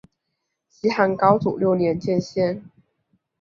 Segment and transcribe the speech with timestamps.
[0.67, 2.65] 西汉高祖六年建县。